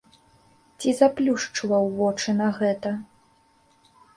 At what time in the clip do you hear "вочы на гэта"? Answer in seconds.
1.99-2.97